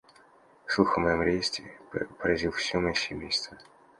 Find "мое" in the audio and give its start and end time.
2.79-2.95